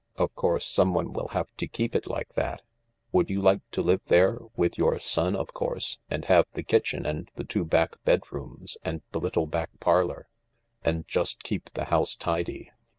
[0.15, 2.63] Of course someone will have to keep it like that.
[3.11, 7.05] Would you like to live there, with your son, of course, and have the kitchen
[7.05, 10.27] and the two back bedrooms and the little back parlour,
[10.83, 12.71] and just keep the house tidy